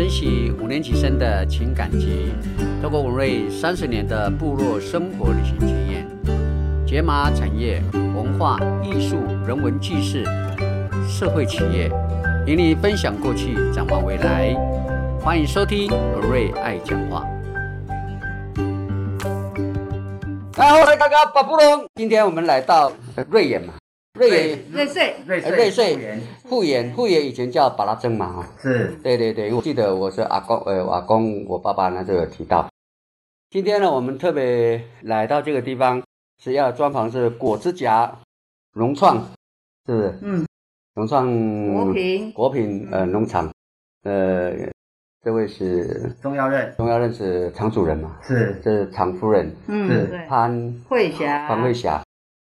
[0.00, 2.32] 珍惜五年级生的情感集，
[2.80, 6.08] 透过文瑞三十年的部落生活旅行经验，
[6.86, 10.24] 解码产业、文化艺术、人文纪事、
[11.06, 11.90] 社会企业，
[12.46, 14.54] 与你分享过去，展望未来。
[15.20, 17.22] 欢迎收听文瑞爱讲话。
[20.54, 22.90] 大家好，我是刚刚巴布隆，今天我们来到
[23.28, 23.74] 瑞眼嘛，
[24.18, 32.68] 瑞眼瑞穗，瑞瑞穗富源，富源以前叫巴拉珍嘛，哈，是对对对，我记得我是阿公，呃，我阿公我爸爸呢就有提到。
[33.50, 36.02] 今天呢，我们特别来到这个地方，
[36.42, 38.18] 是要专访是果之甲
[38.72, 39.16] 融创，
[39.86, 40.18] 是不是？
[40.22, 40.46] 嗯，
[40.94, 43.48] 融创国平果品呃农场，
[44.02, 44.52] 呃，
[45.22, 52.02] 这位是中药任，中要认识厂主人嘛，是这是厂夫人嗯，是，潘慧霞，潘慧霞，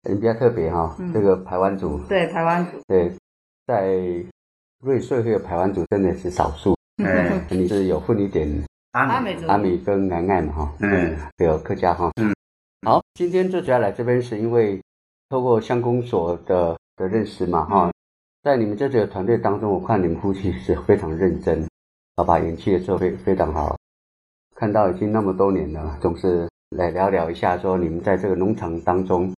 [0.04, 1.14] 人比较特别哈，嗯。
[1.14, 3.12] 这个排湾族，对，台湾族，对，
[3.68, 3.96] 在
[4.84, 8.48] 瑞穗这个排湾族真的是少数，嗯，你是有混一点
[8.92, 12.34] 阿美，阿美族，阿米跟南爱嘛哈，嗯，还有客家哈，嗯，
[12.86, 14.82] 好，今天最主要来这边是因为
[15.30, 17.94] 透过乡公所的的认识嘛哈，嗯。
[18.44, 21.64] 在你们这个团队当中，我看你们夫妻是非常认真，
[22.18, 23.78] 好吧演戏的做非非常好，
[24.56, 29.32] 看到已经那么多年了，总是来聊聊一下说你们在这个农场当中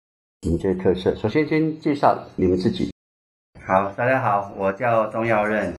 [0.44, 1.14] 你们这些特色。
[1.14, 2.90] 首先先介绍你们自己，
[3.64, 5.72] 好，大家好，我叫钟耀任，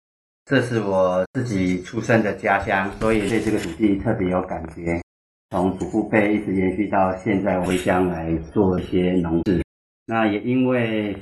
[0.46, 5.02] 这是我自己出生的家乡，所以对这个土地特别有感觉。
[5.50, 9.62] 从祖父辈一直延续到现在回乡来做一些农事。
[10.06, 11.14] 那也因为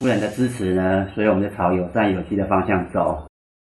[0.00, 3.26] 夫人的支持呢，所以我们就朝友善有机的方向走。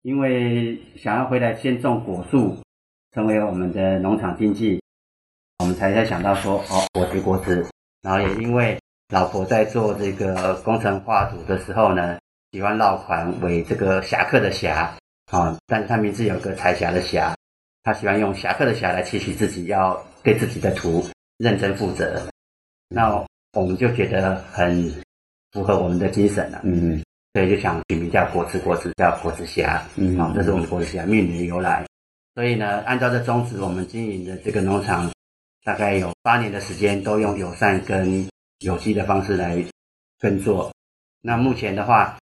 [0.02, 2.58] 因为想要回来先种果树，
[3.12, 4.82] 成为我们的农场经济，
[5.60, 7.66] 我们才在想到说，哦，果子果子。
[8.02, 8.78] 然后也因为
[9.14, 12.18] 老婆在做这个工程画图的时候呢，
[12.52, 14.92] 喜欢绕款为这个侠客的侠
[15.30, 17.36] 啊，但是他名字有个彩霞的霞，
[17.84, 21.06] 他喜欢用侠客的侠来期许自己要对自己的图
[21.38, 22.28] 认真负责。
[22.90, 24.92] 那我们就觉得很
[25.52, 27.04] 符合我们的精神了、嗯
[27.36, 29.84] 所以就想取名叫国之国之，叫国之侠。
[29.96, 31.86] 嗯好、这是我们国之侠命名的由来。
[32.34, 35.12] 所以呢，按照这宗旨，我们经营的这个农场
[35.64, 38.28] 大概有八年的时间，都用友善跟
[38.64, 39.64] 有机的方式来
[40.20, 40.72] 耕作。
[41.22, 42.18] 那目前的话，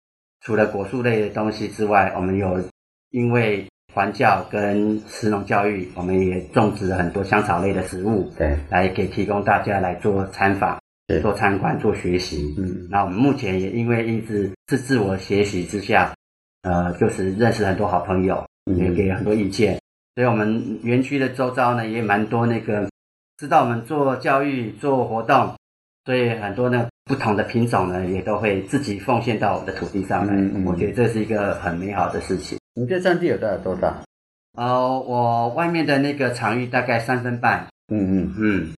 [0.41, 2.63] 除了果树类的东西之外，我们有
[3.11, 12.55] 因为环教跟食农教育，我们也种植了很多香草类的植物，对，来给提供大家来做参访是、做参观、做学习。
[12.59, 16.15] 嗯那我们目前也因为一直是自我学习之下，
[16.63, 19.79] 呃，就是认识很多好朋友，也嗯给很多意见。
[20.15, 22.89] 所以我们园区的周遭呢，也蛮多那个
[23.37, 25.55] 知道我们做教育、做活动，
[26.07, 30.33] 所以很多呢不同的品种呢，也都会自己奉献到我们的土地上来。
[30.35, 32.59] 嗯嗯我觉得这是一个很美好的事情。
[32.75, 34.03] 你这占地有大概多大？
[34.57, 38.73] 呃，我外面的那个场域大概三分半，嗯嗯，嗯，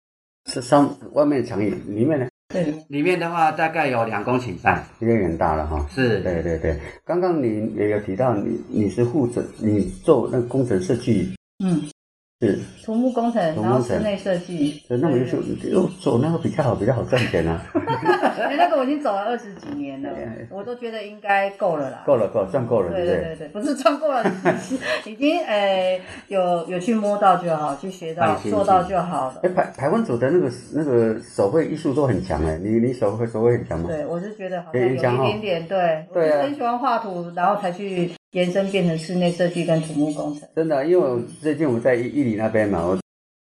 [0.51, 2.27] 是三外面场域，里面呢？
[2.47, 5.85] 对，里面的话大概有两公顷半，有点大了哈。
[5.89, 6.21] 是。
[6.21, 11.83] 对对对，刚刚你也有提到你你是负责你做那个工程设计嗯，
[12.39, 15.37] 是，土木工程，然后室内设计，那么就是
[15.71, 17.59] 又走那个比较好，比较好赚钱啊。
[17.73, 20.09] 哎，那个我已经走了二十几年了，
[20.51, 22.03] 我都觉得应该够了啦。
[22.05, 23.25] 够了够了，赚够了，对对不对？
[23.25, 24.23] 对对对，不是赚够了，
[25.05, 29.49] 已经诶有有去摸到就好，去学到做到就好了哎，。
[29.49, 33.87] 台台湾组的那个那个手绘艺术都很强哎，你你手绘手绘很强吗？
[33.89, 40.47] 对，我是觉得好像有一点点，对，我对啊是很喜欢画图，然后才去延伸变成室内设计跟土木工程。
[40.55, 42.97] 真的，因为我最近我在伊伊犁那边嘛，我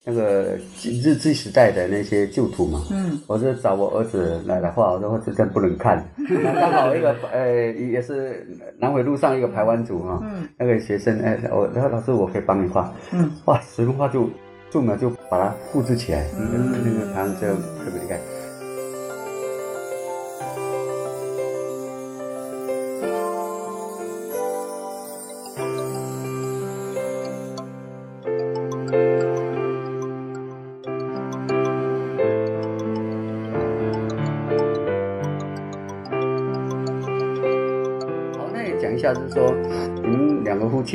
[0.05, 6.03] 那个日治时代的那些旧图嘛，嗯，我是找我儿子来的话，我说这真不能看。
[6.55, 8.47] 刚好一个呃也是
[8.78, 14.31] 南回路上一个台湾族哈，嗯那个学生哎，我然后老师我可以帮你画，嗯，哇，十分画就
[14.71, 18.19] 就秒就把它复制起来，嗯那个台湾就特别厉害。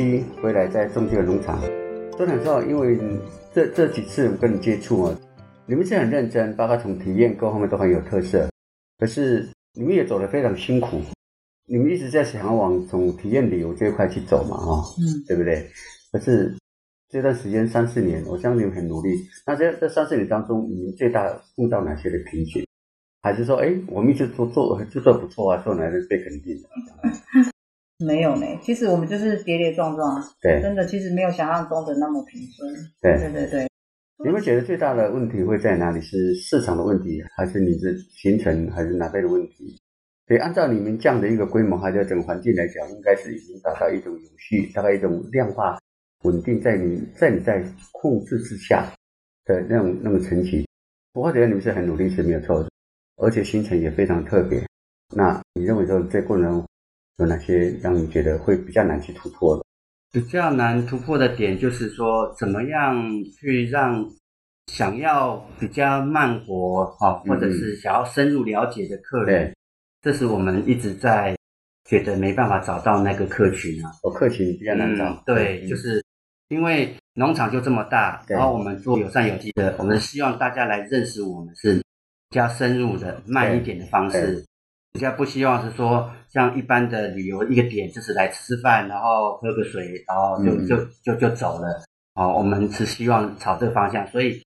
[0.02, 1.60] 们两个夫妻回来再种这个农场，
[2.18, 2.98] 真的说，因为
[3.52, 5.18] 这这几次我跟你接触啊，
[5.66, 8.50] 你们是很认真，包括从体验各方面都很有特色，
[8.98, 11.00] 可是你们也走得非常辛苦，
[11.66, 15.68] 你们一直在想要往从体验旅游这一块去走嘛，哈、嗯，对不对？
[16.10, 16.54] 可是
[17.08, 19.10] 这段时间三四年，我相信你们很努力。
[19.46, 21.24] 那在这三四年当中，你们最大
[21.56, 22.66] 碰到哪些的瓶颈？
[23.22, 27.53] 还是说，哎，我们一直做做就做得不错啊，做哪个被肯定的？
[27.98, 32.74] 没有呢，其实我们就是跌跌撞撞，对真的其实没有想象中的那么平顺。
[33.00, 33.18] 对。
[33.18, 33.68] 对对对，
[34.24, 36.00] 你们觉得最大的问题会在哪里？
[36.00, 39.80] 是市场的问题，还是你的行程，还是哪边的问题？
[40.26, 45.78] 所以按照你们这样的一个规模，还有整个环境来讲，应该是已经达到一种有序，大概一种量化
[46.22, 47.62] 稳定，在你在你在
[47.92, 48.90] 控制之下
[49.44, 50.66] 的那种那么层级。
[51.12, 52.70] 我觉得你们是很努力是没有错的，
[53.18, 54.60] 而且行程也非常特别。
[55.14, 56.66] 那你认为说这过程中
[57.18, 59.64] 有哪些让你觉得会比较难去突破的？
[60.10, 63.02] 比较难突破的点就是说，怎么样
[63.38, 64.04] 去让
[64.66, 69.54] 想要比较慢活啊，或者是想要深入了解的客人，
[70.02, 71.36] 这是我们一直在
[71.84, 73.90] 觉得没办法找到那个客群啊。
[74.02, 75.04] 哦，客群比较难找。
[75.04, 76.02] 嗯、对，就是
[76.48, 81.76] 因为农场就这么大，然后我们做友善有机的，我们希望大家来认识我们是
[82.30, 84.44] 比较深入的、慢一点的方式。
[84.94, 91.82] 比较不希望是说像一般的旅游一个点就是来吃吃饭，然后喝个水，然后就、嗯就就就走了。
[92.14, 94.40] 哦，我们是希望朝这个方向，所以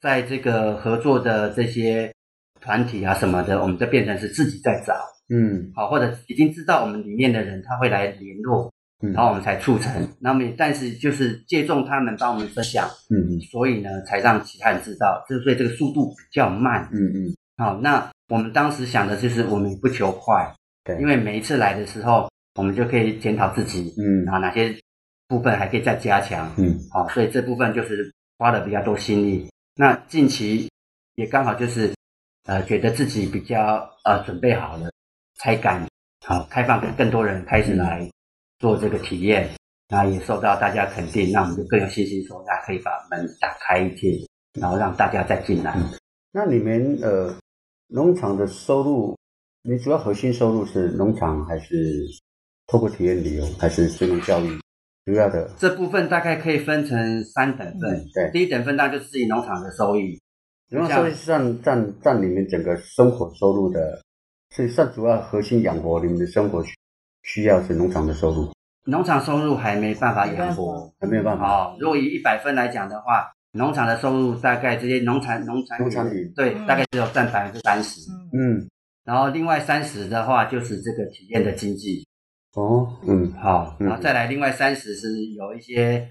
[0.00, 2.12] 在这个合作的这些
[2.60, 4.94] 团体啊什么的，我们就变成是自己在找，
[5.30, 8.72] 嗯好，或者已经知道我们里面的人他会来联络，
[9.02, 10.08] 嗯，然后我们才促成。
[10.20, 16.88] 那么但是就是借重他们帮我们分享，嗯嗯所以呢才让其他人知道，就是所以这个速度比较慢。
[16.92, 24.78] 嗯嗯，好，那我们当时想的就是我们不求快，对，因为每一次来的时候，我们就可以检讨自己，嗯然后哪些
[25.26, 26.54] 部分还可以再加强。
[26.56, 29.50] 嗯好，所以这部分就是花了比较多心力。
[29.74, 30.70] 那近期
[31.16, 31.92] 也刚好就是
[32.44, 34.88] 呃，觉得自己比较呃准备好了，
[35.40, 35.84] 才敢
[36.24, 38.08] 好开放给更多人开始来
[38.60, 39.50] 做这个体验，
[39.88, 44.24] 那也受到大家肯定，那我们就更有信心说，那可以把门打开一些，
[44.60, 45.76] 然后让大家再进来。
[46.30, 47.34] 那你们呃
[47.88, 49.16] 农场的收入，
[49.62, 52.04] 你主要核心收入是农场还是
[52.66, 54.58] 透过体验旅游还是学农教育？
[55.06, 60.20] 主要的这部分大概可以分成三等份，嗯对第一等份当然就是自己农场的收益，
[60.70, 64.02] 农场收益是占占占你们整个生活收入的，
[64.50, 66.74] 所以算主要核心养活你们的生活需
[67.22, 68.52] 需要是农场的收入，
[68.84, 70.92] 农场收入还没办法养活。
[71.00, 71.48] 还没有办法。
[71.50, 76.66] 哦，如果以一百分来讲的话，农场的收入大概这些农产农产农产品对，嗯。
[76.66, 78.68] 大概只有占百分之三十，嗯，嗯，
[79.04, 82.06] 然后另外三十的话就是这个体验的经济，
[82.54, 83.30] 哦，嗯。
[83.32, 83.86] 好，嗯。
[83.86, 86.08] 然后再来另外三十是有一些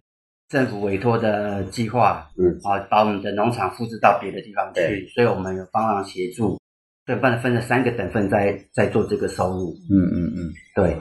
[0.49, 6.59] 政府委托的计划，嗯，啊，把我们的农场复制到别的地方去，所以我们有帮忙协助，
[7.05, 10.97] 所以分分了三个等份在在做这个收入，嗯嗯嗯，对，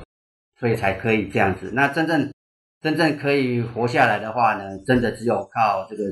[0.59, 1.71] 所以才可以这样子。
[1.75, 2.31] 那真正
[2.83, 6.03] 真正可以活下来的话呢，真的只有靠这个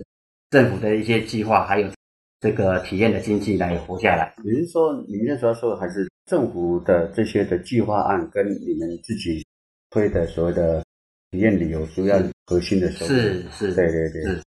[0.55, 1.89] 政府的一些计划，还有
[2.39, 4.33] 这个体验的经济来活下来。
[4.45, 9.45] 你是说你们主要说的还是政府的这些的计划案跟你们自己
[9.91, 10.81] 推的所谓的
[11.33, 13.11] 体验旅游主要核心的收入？
[13.11, 14.43] 是是，对对对是，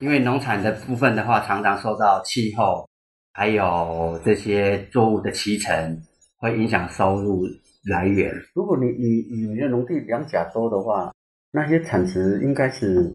[0.00, 2.84] 因为农产的部分的话，常常受到气候
[3.32, 5.96] 还有这些作物的脐橙
[6.38, 7.46] 会影响收入
[7.88, 8.34] 来源。
[8.52, 11.14] 如果你你你的农地两甲多的话，
[11.52, 13.14] 那些产值应该是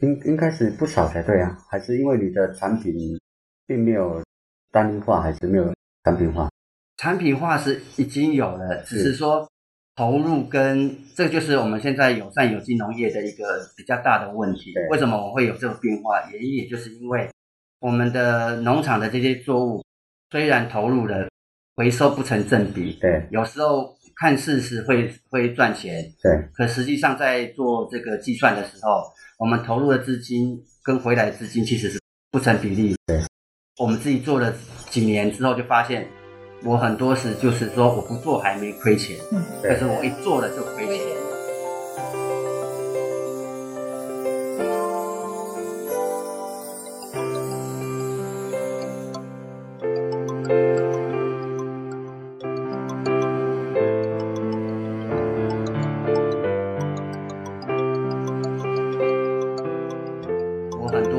[0.00, 2.94] 应应该是不少才对啊，还是因为你的产品
[3.66, 4.22] 并没有
[4.70, 5.74] 单一化，还是没有
[6.04, 6.48] 产品化？
[6.96, 9.48] 产品化是已经有了，只是说
[9.96, 14.88] 投入跟这个就是我们现在友善有机农业的一个比较大的问题对。
[14.88, 16.30] 为什么我会有这个变化？
[16.30, 17.28] 原因也就是因为
[17.80, 19.84] 我们的农场的这些作物
[20.30, 21.28] 虽然投入了，
[21.74, 29.04] 回收不成正比，对有时候看似是会会赚钱，对，可实际上在做这个计算的时候，
[29.38, 32.00] 我们投入的资金跟回来的资金其实是
[32.32, 32.96] 不成比例。
[33.06, 33.20] 对，
[33.78, 34.52] 我们自己做了
[34.90, 36.08] 几年之后，就发现
[36.64, 39.40] 我很多时就是说我不做还没亏钱，嗯。
[39.62, 40.96] 可是我一做了就亏钱。
[50.48, 50.87] 危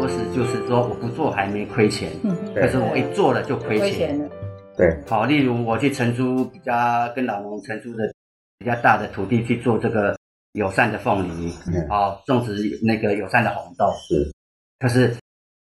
[0.10, 0.20] 险。
[0.20, 4.30] 我很多时就是说我不做还没亏钱，嗯，对可是我一做了就亏钱。
[4.76, 8.14] 对，好，例如我去承租比较跟老农承租的
[8.58, 10.18] 比较大的土地去做这个
[10.54, 14.32] 友善的凤梨，嗯好种植那个友善的红豆，是，
[14.80, 15.16] 可是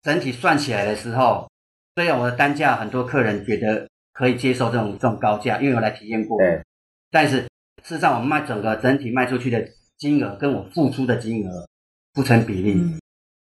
[0.02, 1.48] 整体算起来的时候，
[1.96, 6.64] 虽然我的单价很多客人觉得可以接受这种这种高价，因为我来体验过，对，
[7.12, 7.42] 但是
[7.84, 9.64] 事实上我们卖整个整体卖出去的
[9.98, 11.68] 金额跟我付出的金额
[12.14, 13.00] 不成比例，嗯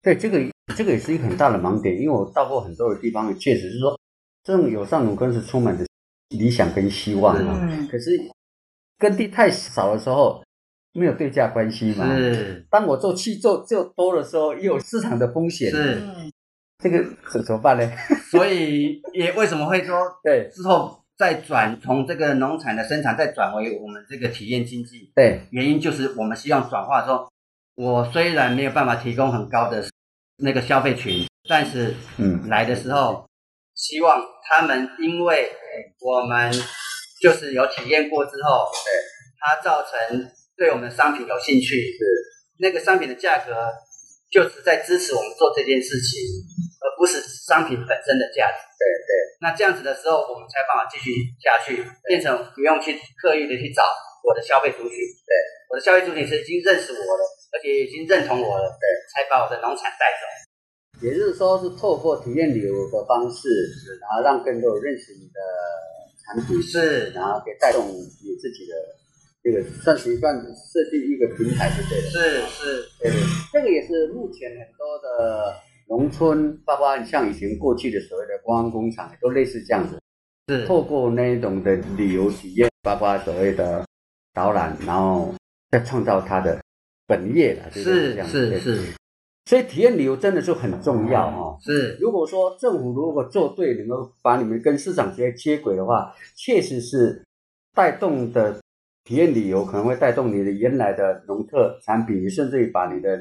[0.06, 0.40] 对，这个
[0.76, 3.98] 这个也是一个很大的盲点，因为我到过很多的地方，确实是说
[4.44, 5.84] 这种友善农耕是充满着
[6.28, 7.58] 理想跟希望啊。
[7.60, 8.10] 嗯，可是
[8.98, 10.44] 耕地太少的时候，
[10.92, 12.16] 没有对价关系嘛。
[12.16, 16.30] 是当我做气做就多的时候，又有市场的风险，是，嗯，
[16.78, 17.90] 这个怎怎么办呢？
[18.30, 25.10] 所以也为什么会说对之后再转从这个农产的生产再转为我们这个体验经济？
[25.16, 27.28] 对，原因就是我们希望转化之后，
[27.75, 29.84] 我虽然没有办法提供很高的
[30.38, 33.26] 那个消费群，但是嗯，来的时候，
[33.75, 35.50] 希望他们因为
[36.00, 36.52] 我们
[37.21, 38.93] 就是有体验过之后，对，
[39.40, 41.99] 它造成对我们的商品有兴趣，是。
[42.59, 43.52] 那个商品的价格
[44.33, 46.21] 就是在支持我们做这件事情，
[46.81, 48.64] 而不是商品本身的价值。
[48.81, 53.85] 对对，那这样子的时候，我们才有办法继续下去，变成不用去刻意的去找
[54.25, 55.33] 我的消费族群，对，
[55.69, 57.23] 我的消费族群是已经认识我了，
[57.56, 60.28] 而且已经认同我了，对，才把我的农场带走。
[61.00, 63.48] 也就是说是透过体验旅游的方式，
[64.00, 65.40] 然后让更多人认识你的
[66.25, 67.10] 产品，是。
[67.12, 68.75] 然后可以带动你自己的
[69.42, 72.10] 这个算是一段设计一个平台，就对了。
[72.10, 73.20] 是是，对对，
[73.52, 75.54] 这个也是目前很多的
[75.88, 79.98] 农村，包括像以前过去的所谓的观光工厂，都类似这样子，
[80.48, 80.66] 是。
[80.66, 83.84] 透过那一种的旅游体验，包括所谓的
[84.32, 85.34] 导览，然后
[85.70, 86.58] 再创造它的
[87.06, 87.94] 本业了，对不对？
[87.94, 88.92] 这是样子对是是
[89.46, 91.56] 所以体验旅游真的是很重要哦。
[91.62, 97.22] 是如果说政府如果做对，能够把你们跟市场直接接轨的话，确实是
[97.72, 98.60] 带动的
[99.04, 103.20] 体验旅游，可能会带动你的原来的农特产品，甚至于把你的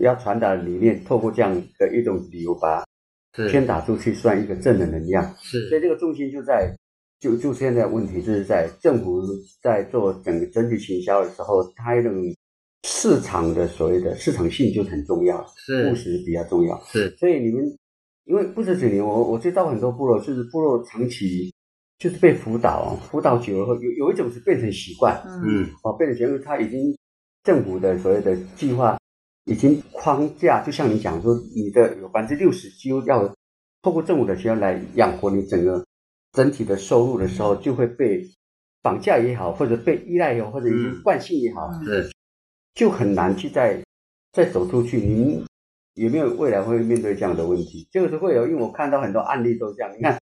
[0.00, 2.84] 要传达的理念，透过这样的一种旅游把
[3.32, 5.24] 它宣打出去，算一个正的能量。
[5.40, 6.74] 是所以这个重心就在
[7.20, 9.22] 就就现在问题就是在政府
[9.62, 12.12] 在做整个整体行销的时候，它一种
[12.84, 15.90] 市场的所谓的市场性就很重要，是。
[15.90, 16.80] 务实比较重要。
[16.84, 17.10] 是。
[17.16, 17.64] 所以你们，
[18.24, 21.52] 因为不止几年，我我知道很多部落，就是部落长期
[21.98, 25.62] 就是被辅导，辅导久了后，有有一种是变成习惯，嗯。
[25.62, 25.68] 嗯。
[25.84, 26.96] 哦，变成习惯，他已经
[27.44, 28.98] 政府的所谓的计划
[29.44, 33.32] 已经框架，就像你讲说，你的有百分之六十几乎要
[33.82, 35.84] 透过政府的需要来养活你整个
[36.32, 38.28] 整体的收入的时候，就会被
[38.82, 42.12] 绑架也好，或者被依赖也好，或者已经惯性也好，嗯是
[42.74, 43.82] 就很难去再
[44.32, 44.98] 再走出去。
[44.98, 45.44] 您
[45.94, 47.86] 有没有未来会面对这样的问题？
[47.90, 49.92] 这个是会有，因为我看到很多案例都这样。
[49.96, 50.18] 你看，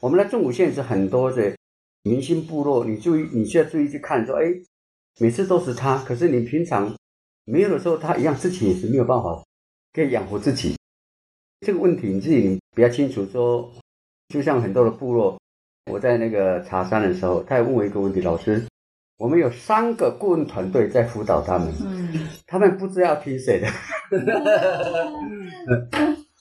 [0.00, 1.56] 我们的中古县是很多的
[2.02, 4.44] 明星部落，你注意，你需要注意去看，说，哎，
[5.18, 6.94] 每次都是他，可是你平常
[7.44, 9.42] 没有的时候，他一样自己也是没有办法
[9.92, 10.76] 可以养活自己。
[11.60, 13.72] 这个问题你自己比较清楚说，
[14.28, 15.40] 就像很多的部落，
[15.90, 18.62] 我在那个茶山的时候，他也问我一个问题，老师，
[19.16, 23.68] 我们有三个顾问团队在辅导他们，嗯，他们不知道听谁的，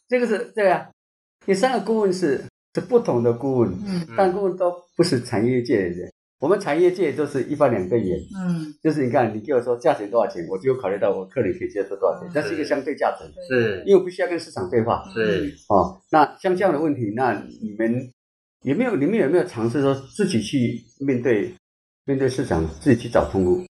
[0.09, 0.89] 这个是对啊，
[1.45, 4.07] 有三个顾问是是不同的顾问，嗯。
[4.17, 13.83] 但顾问都不是产业界的人，我们产业界都是一翻两瞪眼，嗯，就是你看，你给我说价钱多少钱，我就有考虑到我客人可以接受多少钱嗯，这是一个相对价值，是。
[13.85, 15.53] 因为我必须要跟市场对话是。
[15.69, 16.01] 哦。
[16.11, 18.09] 那像这样的问题，那你们
[18.63, 21.53] 有没有你们有没有尝试说自己去面对
[22.05, 23.63] 面对市场，自己去找通路？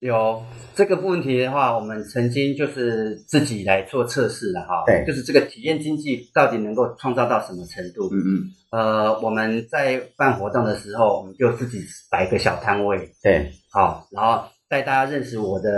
[0.00, 0.44] 有
[0.76, 5.04] 这个问题的话，我们曾经就是自己来做测试了哈，对。
[5.06, 8.08] 就是这个体验经济到底能够创造到什么程度？
[8.12, 11.78] 嗯嗯，呃，我们在办活动的时候，我们就自己
[12.10, 15.70] 摆一个小摊位，对，好，然后带大家认识我的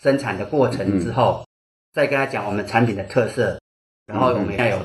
[0.00, 1.44] 生产的过程之后，
[1.92, 3.60] 再跟他讲我们产品的特色，
[4.06, 4.78] 然后我们要有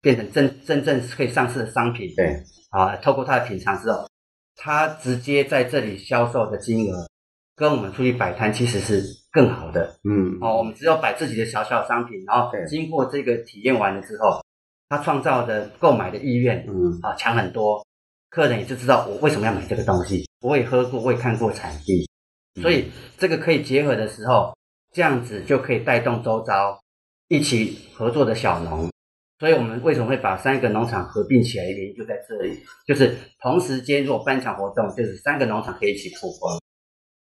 [0.00, 4.07] 变成真真正可以上市的商品，对，啊，透过他的品尝之后，
[4.60, 7.08] 他直接在这里销售的金额，
[7.54, 9.96] 跟我们出去摆摊其实是更好的。
[10.02, 14.42] 嗯，哦，我们只有摆自己的小小商品，然后经过这个体验完了之后，
[14.88, 17.86] 他创造的购买的意愿嗯，啊强很多，
[18.30, 22.10] 客人也就知道我为什么要买这个东西，我也喝过，我也看过产地，
[22.60, 24.56] 所以这个可以结合的时候，
[24.92, 26.80] 这样子就可以带动周遭
[27.28, 28.90] 一起合作的小农。
[29.38, 31.64] 所以我们为什么会把三个农场合并起来？
[31.64, 36.58] 原因就在这里，就是同时间如果办场活动，就是三个农场可以一起曝光，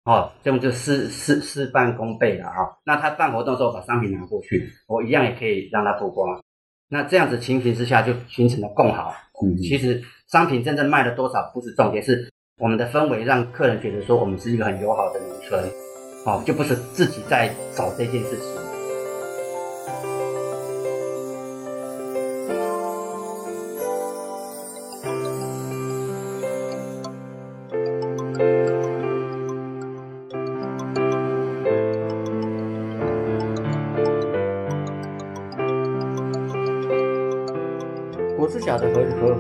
[0.04, 6.40] 哦，这样就事事事半功倍了啊、那他办活动的时候把商品拿过去，我一样也可以让他曝光。
[6.88, 9.12] 那这样子情形之下就形成了共好。
[9.42, 15.62] 嗯其实商品真正卖了多少不是重点，是我们的氛围让客人觉得说我们是一个很友好的农村，
[16.25, 18.46] 哦，就不是自己在找这件事情。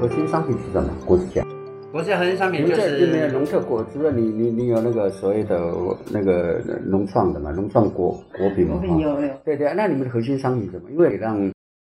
[0.06, 0.88] 核心商品是什么？
[1.04, 1.44] 果汁酱，
[1.90, 5.72] 国际核心商品就是这里面有是农特果，除了你你你有那个所谓的
[6.12, 10.90] 那个农创的嘛，农创果果品嘛果，品有有，对对，那你们的核心商品是什么？
[10.92, 11.34] 因为让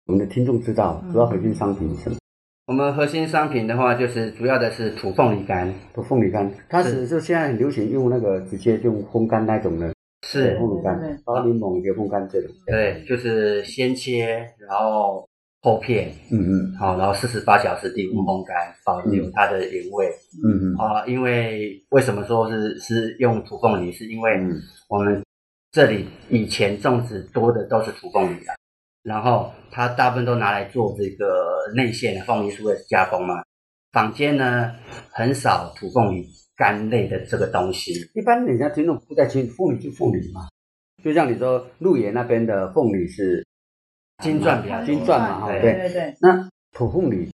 [0.05, 2.17] 我们的听众知道，主要核心商品是什么？
[2.67, 9.91] 我们核心商品的话，就是主要的是土凤梨干，土凤梨干，它是就现在很流行用那个直接用烘干那种的，
[10.27, 10.55] 是。
[10.59, 12.51] 凤梨干包括柠檬也风干这种。
[12.67, 15.27] 对，就是先切，然后
[15.63, 20.07] 厚片，嗯嗯好，然后四十八小时低温烘干，保留它的原味。
[20.43, 23.89] 嗯嗯啊，因为为什么说是是用土凤梨？
[23.89, 25.23] 是因为嗯我们
[25.71, 28.53] 这里以前种植多的都是土凤梨啊，
[29.03, 33.41] 然后它大部分都拿来做这个内馅的凤梨酥的加工嘛。
[33.93, 34.75] 坊间呢
[35.11, 36.27] 很少土凤梨
[36.57, 40.41] 干类的这个东西，一般人家听众不太清楚，凤梨就凤梨嘛，
[41.01, 43.42] 就像你说鹿野那边的凤梨是
[44.23, 45.73] 金钻比较多金钻嘛哈，对对。
[45.73, 47.29] 对对，那土凤梨，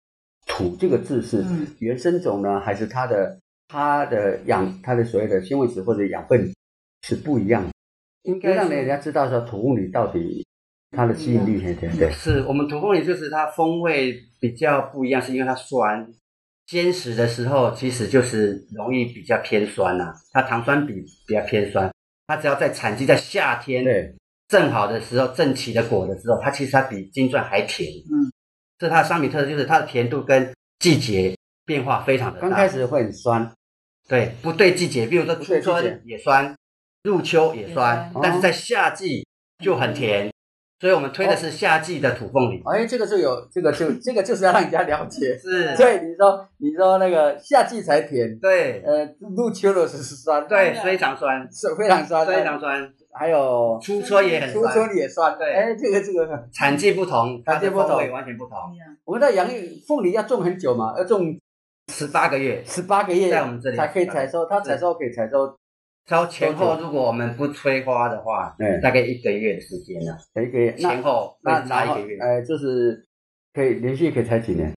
[0.45, 6.53] 土这个字是嗯原生种呢，还是它的它的养它的所谓的纤维质或者养分
[7.01, 7.71] 是不一样的？
[8.23, 10.45] 应该让人家知道说土凤梨到底
[10.91, 12.11] 它的吸引力，对对对。
[12.11, 16.07] 是我们土凤梨就是它风味比较不一样，是因为它酸。
[16.65, 20.93] 坚实的时候，其实就是容易比较偏酸呐、它糖酸比
[21.27, 21.91] 比较偏酸。
[22.25, 24.15] 它只要在产季在夏天对，
[24.47, 27.89] 正好的时候，正起的果的时候，它其实它比金钻还甜。
[27.89, 28.31] 嗯，
[28.77, 31.35] 这它的商品特色就是它的甜度跟季节
[31.65, 32.47] 变化非常的大。
[32.47, 33.51] 刚开始会很酸，
[34.07, 36.55] 对不对季节，比如说不对初春也酸，
[37.03, 39.25] 入秋也酸也，但是在夏季
[39.63, 40.31] 就很甜。
[40.77, 42.61] 所以我们推的是夏季的土凤梨。
[42.65, 45.35] 哎，这个就有这个就 这个就是要让人家了解。
[45.39, 52.93] 是，所以你说你说那个夏季才甜，对呃，入秋的时候是酸，对，非常酸，是非常酸，非常酸。
[53.17, 58.57] 还有出车也很初酸，春也算，对哎，这个这个，产季不同，产季不同完全不同。
[59.05, 61.39] 我们在养育凤梨要种很久嘛，要种
[61.91, 65.57] 十八个月，十八个月在我们这里才可以采收，它采收可以采收
[66.07, 72.19] 收前后如果我们不催花的话，对大概一个月的时间呢，一个月，前后那会差一个月。
[72.19, 73.03] 呃，就是
[73.53, 74.73] 可以连续可以采几年？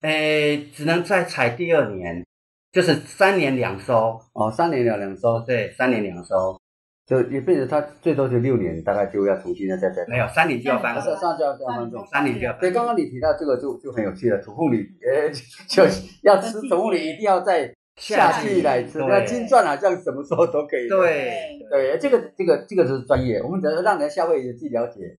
[0.00, 2.26] 哎，只能再采第二年，
[2.72, 4.20] 就是三年两收。
[4.32, 6.58] 哦，三年两两收，对，三年两收，
[7.04, 12.06] 就一辈子，他最多就六年，大概就要重新再再再没有三年就要翻啊，红是，上就要这样分种。
[12.10, 15.28] 三年就要搬对，刚刚你提到这个就就很有趣了，土凤梨，呃，
[15.68, 15.84] 就
[16.22, 20.88] 要吃土凤梨一定要在夏季来吃，那金钻好像什么时候都可以。
[20.88, 25.16] 对对，这个这个这个就是专业，我们只要让人家消费者自己了解，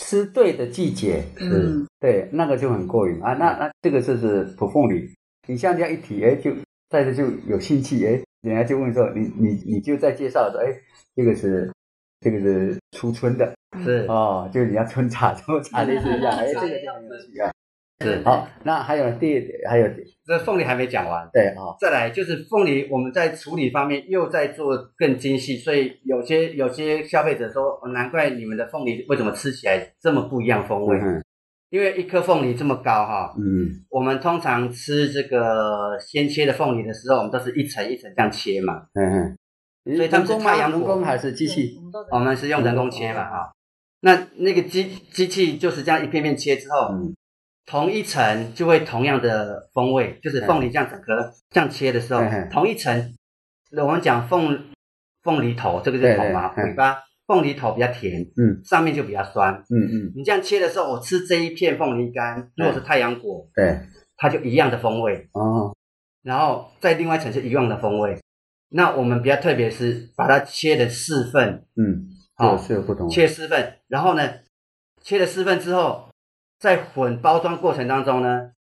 [0.00, 3.34] 吃对的季节，嗯，对，那个就很过瘾啊。
[3.34, 5.08] 那那这个就是土凤梨，
[5.46, 6.50] 你像这样一提，哎，就
[6.88, 10.74] 大家就有兴趣，哎，人家就问说，你你你就在介绍说，哎，
[11.14, 11.70] 这个是
[12.20, 17.50] 这个是初春的是哦，就是你要春茶， 春茶类似一样，哎，这个就很有趣啊。
[18.02, 18.22] 是。
[18.24, 19.88] 好，那还有第还有
[20.26, 30.98] 这凤梨还没讲完，对啊，再来就是凤梨，我们在处理方面又在做更精细，所以有些有些消费者说，哦难怪你们的凤梨为什么吃起来这么不一样风味？
[30.98, 31.22] 嗯
[31.70, 39.38] 因为一颗凤梨这么高哈，嗯我们通常吃这个先切的凤梨的时候，我们都是一层一层这样切嘛，嗯嗯，
[39.84, 40.50] 所以他们是人工吗？
[40.52, 41.78] 太阳果人工还是机器？
[42.10, 43.52] 我们是用人工切嘛哈。
[44.00, 47.14] 那那个机机器就是这样一片片切之后，嗯。
[47.64, 53.14] 同一层就会同样的风味，就是凤梨这样整颗这样切的时候同一层，
[53.80, 54.58] 我们讲凤
[55.22, 58.60] 凤梨头，这个是对头嘛，尾巴凤梨头比较甜，嗯。
[58.64, 59.54] 上面就比较酸。
[59.70, 63.78] 嗯嗯，你这样切的时候，我吃这一片凤梨干，如果是太阳果，对，
[64.16, 65.72] 它就一样的风味，哦，
[66.24, 68.18] 然后在另外一层是一样的风味。
[68.74, 74.32] 那我们比较特别是把它切了四份，嗯，好是是有不同，切四份，然后呢，
[75.02, 76.08] 切了四份之后，
[76.58, 78.52] 在混包装过程当中呢，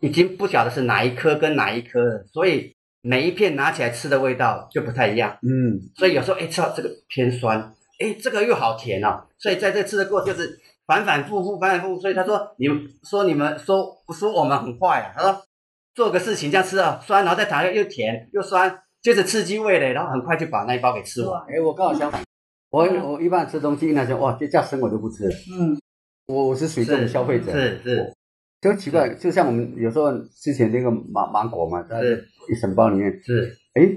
[0.00, 5.38] 已经不晓得是哪一颗跟哪一颗了，所以每一片拿起来吃的味道就不太一样。
[5.42, 5.80] 嗯。
[5.96, 12.00] 所以有时候哎吃到这个偏酸，哎这个又好甜哦，所以在这吃的过程就是反反复复，反反复复。
[12.00, 15.42] 所以他说你们说你们说说我们很坏啊，他说
[15.94, 21.40] 做个事情这样吃啊酸，然后再糖又又甜又酸，就是刺激味蕾，然后很快就把那一包给吃完。
[21.42, 22.24] 哎，我刚好相反，
[22.72, 25.28] 我我一般吃东西，那些哇，这叫生我就不吃。
[25.28, 25.78] 了，嗯，
[26.26, 28.12] 我我是属于这种消费者，是是
[28.60, 30.10] 就奇怪，就像我们有时候
[30.42, 33.88] 之前那个芒芒果嘛，在一整包里面，是，哎，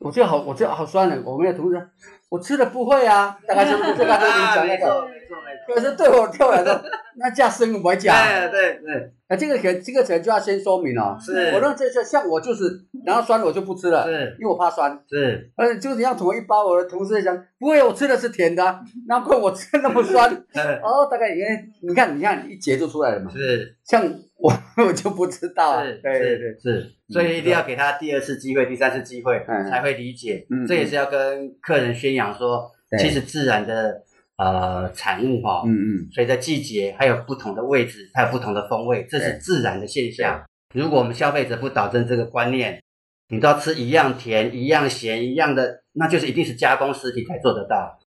[0.00, 1.18] 我觉得好，我觉得好酸的。
[1.24, 1.88] 我们的同事，
[2.28, 3.96] 我吃的不会啊，大概是不是？
[3.96, 5.08] 就你讲那个。
[5.64, 6.82] 可是对我对我来说，
[7.16, 8.12] 那加生我不会加。
[8.50, 11.16] 对对对，啊，这个可这个可能就要先说明哦。
[11.18, 12.68] 是我认这这像我就是，
[13.06, 14.92] 然后酸我就不吃了，是因为我怕酸。
[15.08, 20.28] 是而且，就是要统一包，我的同事讲，不会，我吃的是甜的啊，难怪我吃的那么酸。
[20.52, 21.48] 呃哦，大概因为
[21.80, 23.30] 你看，你看一节就出来了嘛。
[23.30, 24.04] 是 像
[24.36, 24.52] 我
[24.86, 25.82] 我就不知道啊。
[25.82, 30.66] 是，对对对，是，所以一定要给他第二次机会、第三次机会，嗯才会理解嗯。
[30.66, 34.02] 这也是要跟客人宣扬说，其实自然的
[34.36, 40.42] 呃产物哈，嗯嗯，随着季节还有不同的位置，还有不同的风味，这是自然的现象。
[40.74, 42.82] 如果我们消费者不导正这个观念，
[43.28, 47.98] 你都要吃一样甜、一样咸、一样的，那就是一定是加工食品才做得到。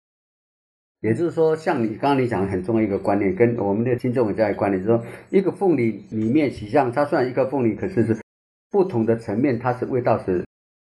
[1.00, 8.16] 也就是说，像你刚刚你讲的很重要一个观念，跟我们的听众有这样一个观念，就是说，一个凤梨里面，实际上它虽然一个凤梨，可是是
[8.70, 10.42] 不同的层面，它是味道是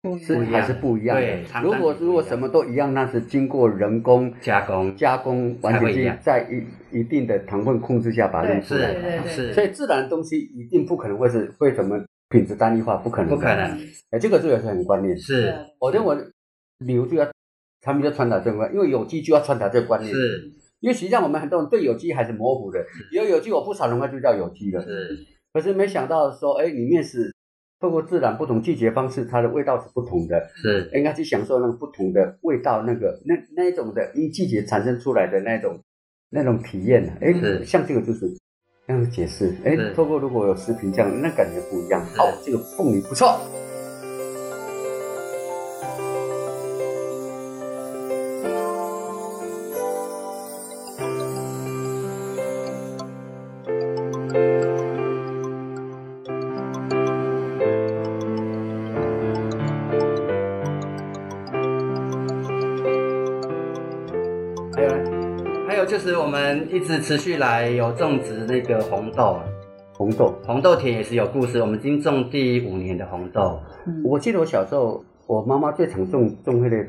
[0.04, 9.00] 不一是还是不一样的如果如果什么都一样，那是经过人工加工加工，完全是才会一样在一一定的糖分控制下把它弄出来的。
[9.00, 13.64] 对对对是，所以自然的东西一定不可能会是会什么品质单一化，不可能，不可能。
[14.10, 15.16] 哎，这个这个是很关键。
[15.16, 16.14] 是我认为
[16.86, 17.26] 牛就要
[17.80, 20.12] 产品要传达这个观念，因为有机就要传达这个观念。
[20.12, 24.82] 是因为实际上我们很多人对有机还是模糊的，有有机我不少人会就叫有机了。
[24.82, 25.16] 是
[25.54, 27.33] 可是没想到说，哎，里面是
[27.84, 35.78] 透过自然不同季节方式，它的味道是不同的，是应该去享受那个不同的味道，那个那那一种的因季节产生出来的那种
[36.30, 37.14] 那种体验。
[37.20, 37.30] 哎，
[37.62, 38.24] 像这个就是
[38.86, 42.02] 那样解释，哎，透过如果有食品这样，那感觉不一样。
[42.16, 43.38] 好，这个凤梨不错。
[66.34, 69.38] 们一直持续来有种植那个红豆，
[69.96, 71.60] 红豆，红豆田也是有故事。
[71.60, 74.02] 我们已经种第五年的红豆，嗯。
[74.04, 76.84] 我记得我小时候，我妈妈最常种种那个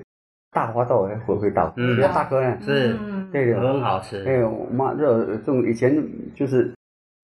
[0.52, 1.96] 大花豆，还回回豆，嗯。
[1.96, 2.58] 比较大颗呢。
[2.60, 2.98] 是。
[3.00, 4.24] 嗯对的，很好吃。
[4.24, 5.96] 哎，我妈就种以前
[6.34, 6.74] 就是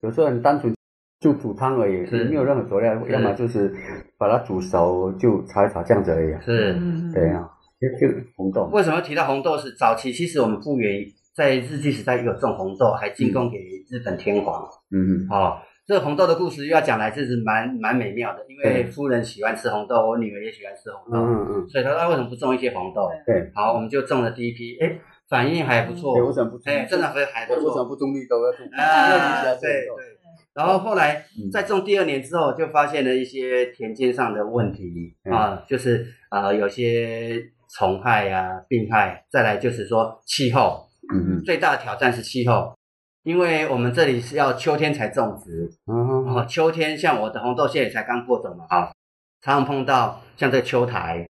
[0.02, 0.72] 有时候很单纯，
[1.20, 2.26] 就煮汤而已，是。
[2.26, 3.74] 没有任何佐料，要么就是
[4.20, 6.34] 把它煮熟就炒一炒这样子而已。
[6.34, 6.40] 啊。
[6.46, 6.74] 是。
[6.74, 10.14] 嗯对啊，这这个红豆，为什么提到红豆是早期？
[10.14, 11.02] 其实我们复原
[11.34, 13.58] 在日据时代有种红豆，还进贡给
[13.90, 14.64] 日本天皇。
[14.92, 18.46] 嗯嗯哦，这个红豆的故事又要讲来，这是蛮蛮美妙的。
[18.50, 23.10] 因为夫人喜欢吃红豆，我女儿也喜欢吃红嗯豆，嗯嗯，所以她说啊为什么不种一些红豆？
[23.26, 26.74] 对，好，我们就种了第一批，哎，反应还不错对，，为什么不种？
[26.74, 27.86] 哎，真的还还不错为什么。
[27.86, 28.66] 不种绿豆要种？
[28.78, 29.88] 啊，对对。
[30.54, 42.78] 然后后来嗯在种第二年之后，就发现了一些田间上的问题嗯啊，就是啊有些虫害啊、病害，再来就是说气候，嗯嗯最大的挑战是气候，
[43.24, 48.92] 因为我们这里是要秋天才种植，嗯哦，秋天像我的红豆现在也才刚播种嘛，啊，
[49.42, 51.28] 常常碰到像这个秋台，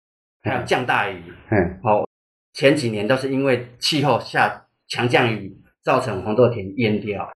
[0.42, 2.08] 还有降大雨，嗯哦，
[2.54, 7.32] 前几年都是因为气候下强降雨，造成红豆田淹掉，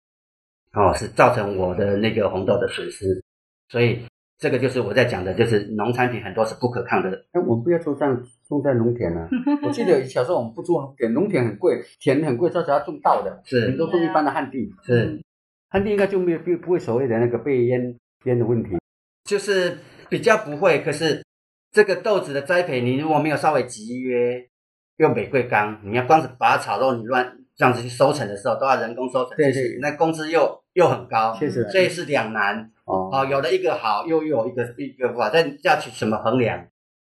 [0.73, 3.23] 哦，是造成我的那个红豆的损失，
[3.67, 4.05] 所以
[4.39, 9.27] 这个就是我在讲的，就是农产品很多是不可抗的，那我们不要种上种在农田啊！
[9.61, 15.21] 我记得小时候我们不种农田，农田很贵，田很贵，到时候要种稻的，是，很多种一般的旱地，是，
[15.69, 18.77] 旱地应该就没有不不会所谓的那个被淹淹的问题。
[19.25, 21.21] 就是比较不会，可是
[21.73, 24.47] 这个豆子的栽培，你如果没有稍微集约，
[24.97, 31.69] 用玫瑰缸，你要光是把它炒肉，你乱这样子去收成的时候，都要人工收成，对对那工资又又很高，确实。
[31.69, 32.71] 所以是两难。
[32.85, 33.09] 哦。
[33.11, 36.65] 哦，有了一个好，又又有一个一个不好，但要去怎么衡量？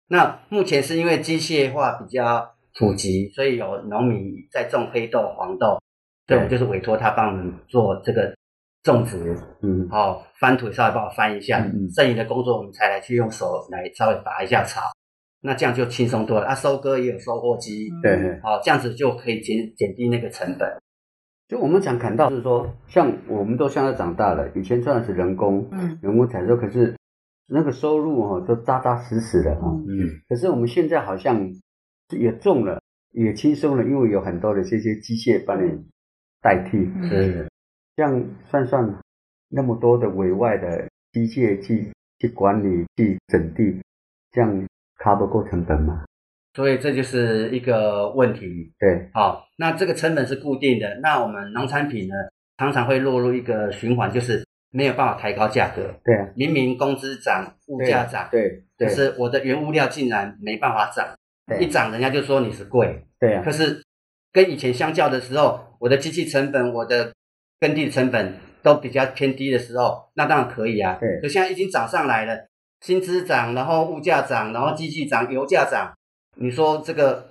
[0.08, 2.50] 那目前是因为机械化比较
[2.80, 5.78] 普及，所以有农民在种黑豆、黄豆，
[6.26, 8.34] 对，对我就是委托他帮我们做这个
[8.84, 9.86] 种植，嗯。
[9.92, 11.90] 哦，翻土稍微帮我翻一下，嗯嗯。
[11.92, 14.82] 剩余的工作我们才来去用手来稍微拔一下草，
[15.42, 16.48] 那这样就轻松多了。
[16.48, 20.70] 啊，收割也有收获机，对对，哦，这样子就可以减减低那个成本。
[21.48, 25.98] 就我们讲砍稻是说，像我们都现在长大了，以前赚的是人工嗯。
[26.02, 26.96] 人工采收，可是
[27.48, 31.50] 那个收入哈、哦、都扎扎实实的哈、嗯，可是我们现在好像
[32.10, 32.82] 也重了，
[33.14, 35.86] 也轻松了，因为有很多的这些机械帮你
[36.42, 36.78] 代替。
[36.78, 37.10] 嗯。
[37.10, 37.48] 是
[37.96, 39.00] 这样算算
[39.50, 43.82] 那么多的委外的机械去去管理、去整地，
[44.32, 44.68] 这样
[45.00, 46.04] cover 够成本吗？
[46.58, 48.74] 所以这就是一个问题。
[48.80, 52.16] 对，好，那这个成本是固定的，那我们农产品呢，
[52.58, 55.84] 常常会落入一个循环，就是没有办法抬高价格。
[56.04, 61.08] 对啊，明明工资涨，物价涨，对对可是我的原物料竟然没办法涨，
[61.46, 63.06] 对一涨人家就说你是贵。
[63.20, 63.84] 对啊可，是
[64.34, 67.14] 跟以前相较的时候，我的机器成本、我的
[67.60, 70.98] 耕地成本都比较偏低的时候，那当然可以啊。
[71.00, 72.48] 对可现在已经涨上来了，
[72.82, 75.94] 薪资涨，然后物价涨，然后机器涨，油价涨，
[76.40, 77.30] 你说这个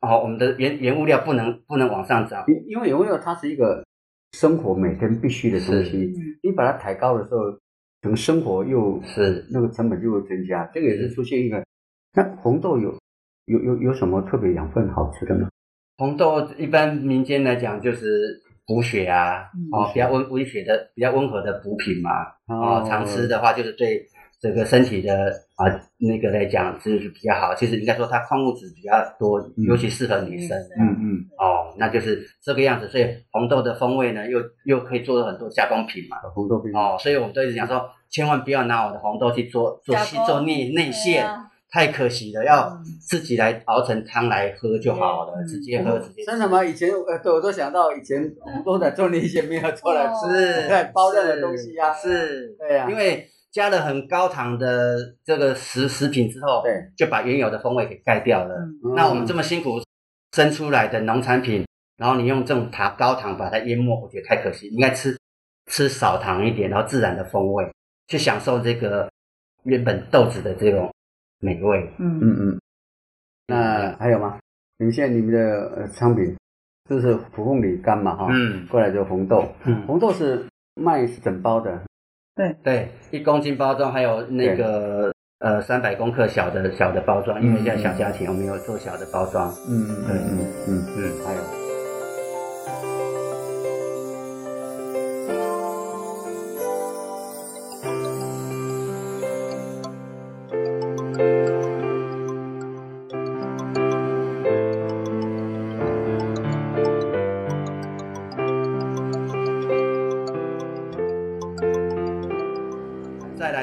[0.00, 3.84] 哦，我们的原原物料不能不能往上涨，因因为原物料它是一个
[4.32, 7.40] 生活每天必须的东西嗯，你把它抬高的时候，
[8.02, 11.64] 整个生活又是那个成本就会增加，这个也是出现一个。
[12.12, 12.96] 那红豆有
[13.46, 15.48] 有有有什么特别养分好吃的吗？
[15.96, 22.10] 红豆一般民间来讲就是补血啊，嗯哦，比较温温血的、比较温和的补品嘛。
[22.46, 24.06] 哦，常吃的话就是对
[24.44, 25.64] 这个身体的啊
[25.96, 27.54] 那个来讲就是比较好。
[27.54, 30.54] 其实应该说它矿物质比较多，尤其适合女生。
[30.78, 32.86] 嗯嗯，哦，那就是这个样子。
[32.86, 36.18] 所以红豆的风味呢，又又可以做很多加工品嘛。
[36.34, 42.44] 红豆冰哦，所以我们都一直讲说，千万不要拿我的红豆去做做加工细做内内馅，啊太可惜了。
[42.44, 46.30] 要嗯自己来熬成汤来喝就好了，嗯直接喝直接吃。
[46.30, 46.62] 真的吗？
[46.62, 51.94] 以前呃，对我都想到以前红豆奶做那些没有做来吃，是在包料的东西啊。
[51.94, 58.56] 是，对呀，因为加了很高糖的这个食食品之后，对，就把原有的风味给盖掉了。
[58.56, 59.80] 嗯那我们这么辛苦
[60.32, 61.64] 生出来的农产品，
[61.96, 64.66] 然后你用这种糖高糖把它淹没，我觉得太可惜。
[64.66, 65.16] 应该吃
[65.70, 67.70] 吃少糖一点，然后自然的风味，
[68.08, 69.08] 去享受这个
[69.62, 70.92] 原本豆子的这种
[71.38, 71.88] 美味。
[71.98, 72.60] 嗯嗯嗯，
[73.46, 74.40] 那还有吗？
[74.78, 76.36] 你们现在你们的呃商品
[76.90, 78.26] 就是蒲凤梨干嘛哈？
[78.32, 81.80] 嗯过来就红豆，嗯，红豆是卖整包的，
[82.34, 82.56] 对。
[82.62, 89.52] 对，一公斤包装，还有那个呃三百公克小的小的包装，因为现在小家庭我们有做小的包装。
[89.68, 90.38] 嗯嗯对嗯。
[90.68, 91.63] 嗯，嗯，还有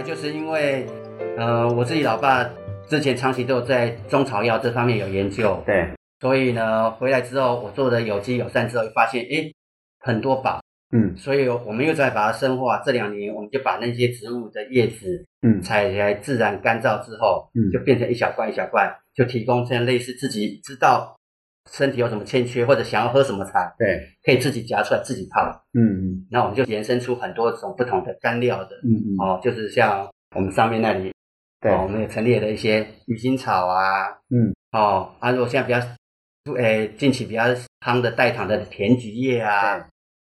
[0.02, 0.88] 来就是因为
[1.38, 2.44] 呃我自己老爸
[2.90, 5.88] 之前长期都有在中草药这方面有研究，对，
[6.20, 9.54] 所以呢回来之后我做的有机友善之后，发现诶
[10.00, 10.60] 很多宝，
[10.92, 11.16] 嗯。
[11.16, 12.82] 所以我们又在把它深化。
[12.84, 15.62] 这两年我们就把那些植物的叶子嗯。
[15.62, 17.70] 采来自然干燥之后，嗯。
[17.72, 21.16] 就变成一小罐一小罐，就提供这样类似自己知道
[21.69, 25.41] 身体有什么欠缺或者想要喝什么茶，对，可以自己夹出来自己泡。
[25.74, 26.28] 嗯嗯。
[26.32, 31.13] 那我们就延伸出很多种不同的干料的嗯嗯，哦，就是像我们上面那里
[31.60, 34.54] 对，哦，我们也陈列了一些鱼腥草啊，嗯。
[34.71, 37.43] 哦，啊，如果现在比较，诶，近期比较
[37.86, 39.86] 夯的代糖的甜菊叶啊，对。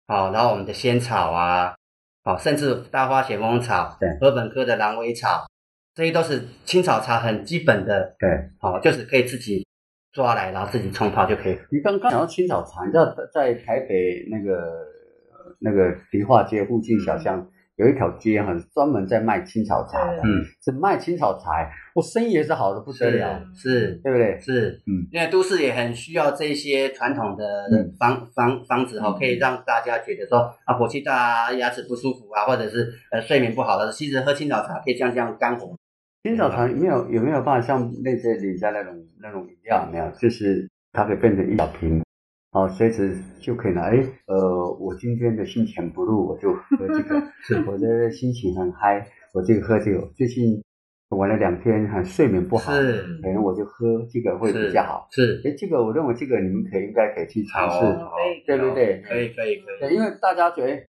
[0.08, 1.76] 哦，然后我们的仙草啊，
[2.24, 4.10] 哦，甚至大花咸丰草，对。
[4.20, 5.46] 禾本科的狼尾草，
[5.94, 8.30] 这些都是青草茶很基本的，对。
[8.62, 9.68] 哦，就是可以自己
[10.12, 11.58] 抓来，然后自己冲泡就可以。
[11.72, 24.40] 你刚刚讲到青草茶，你知道在在台北那个呃那个迪化街附近小巷、有一条街很，专门在卖青草茶的，嗯，是卖青草茶，我生意也是好的不得了，是对不对？
[24.40, 27.94] 是，嗯，因为都市也很需要这些传统的嗯。
[28.00, 29.20] 方、方方子哈、嗯。
[29.20, 35.76] 可以让大家觉得说啊火气大啊、牙齿不舒服啊，或者是呃睡眠不好的，其实喝青草茶可以降降肝火。
[36.24, 40.12] 青草茶有没有有没有办法像类似李家那种那种饮料有没有？
[40.20, 42.04] 就是它可以变成一小瓶，
[42.52, 43.84] 哦，随时就可以拿。
[43.84, 47.16] 哎，呃，我今天的心情不入，我就喝这个；
[47.66, 50.06] 我的心情很嗨，我就喝这个。
[50.14, 50.62] 最近
[51.10, 55.08] 玩了两天，很睡眠不好，是可能我就喝这个会比较好。
[55.12, 58.12] 是，哎，这个我认为这个你们可以应该可以去尝试，哦，
[58.46, 60.84] 对对对可以可以可对，以，因为大家觉得，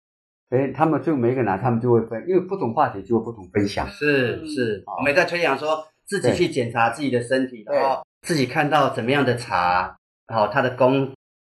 [0.51, 3.87] 哎，他们就每个人拿，他们就会分，因为不同话题就会不同分享。
[3.87, 9.95] 是是，我们在推广说自己去检查自己的身体，然后自己看到怎么样的茶，
[10.27, 11.13] 好它的功，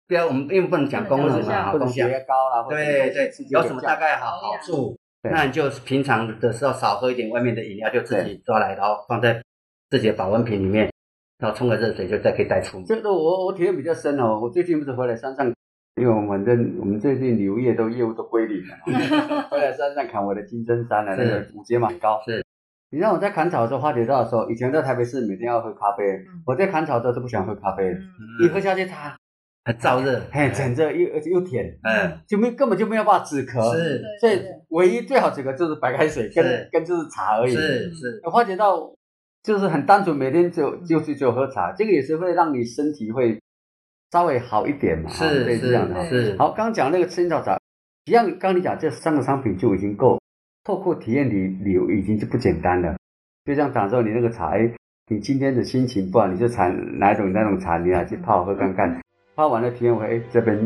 [0.06, 2.18] 不要我们并不能讲功不能讲能啊，或者血功效。
[2.18, 4.96] 压高啦，或者对对，有什么大概好好处？
[5.28, 9.42] 那你就平常的时候少喝一点外面的饮料，就自己抓来，然后放在
[9.90, 10.92] 自己的保温瓶里面，
[11.38, 12.86] 然后冲个热水就再可以带出门。
[12.86, 14.38] 这个我我体验比较深哦。
[14.40, 15.52] 我最近不是回来山上，
[15.96, 18.76] 因为我们反正我们最近旅游业都业务都归零了，
[19.48, 22.20] 回来山上砍我的金针山了，那个五阶蛮高。
[22.26, 22.44] 是，
[22.90, 26.02] 你让我在砍草的时候，花蝶道的时候，以前在台北市每天要喝咖啡，
[26.44, 27.84] 我在砍草的时候是不喜欢喝咖啡。
[27.84, 28.00] 的，
[28.44, 29.16] 一喝下去它
[29.64, 33.72] 很燥热，嘿整热又而且又甜，嗯，就没根本就没有办法止咳。
[33.76, 34.02] 是。
[34.20, 37.52] 所以唯一最好止咳就是白开水跟跟就是茶而已。
[37.52, 38.92] 是是，花蝶道
[39.44, 43.40] 就是很单纯，每天就就是就喝茶，这个也是会让你身体会
[44.14, 45.10] 稍微好一点嘛。
[45.18, 46.04] 对，这样的。
[46.06, 47.58] 是是，好，刚刚讲那个青草茶，
[48.04, 50.20] 一样，刚刚你讲这三个商品就已经够，
[50.62, 52.94] 透过体验旅旅游已经就不简单了。
[53.44, 54.72] 就像讲说你那个茶，哎，
[55.10, 59.02] 你今天的心情不好，你就采哪种哪种茶，你来去泡喝看看，
[59.34, 60.56] 泡完了体验完，哎，这边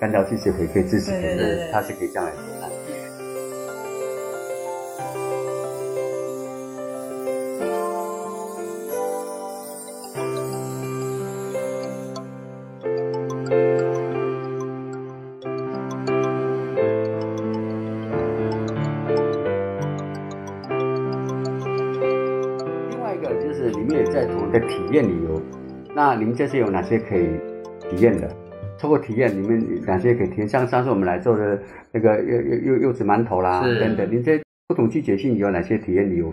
[0.00, 2.40] 干掉气血可以可以支持可以对对对对它是可以这样来做
[24.96, 25.40] 验旅游。
[25.94, 27.28] 那你们这次有哪些可以
[27.88, 28.28] 体验的？
[28.78, 30.46] 通过体验，你们哪些可以体验？
[30.48, 31.58] 像上次我们来做的
[31.92, 36.30] 那个柚柚柚柚子馒头啦等等，您这不同季节性有哪些体验旅游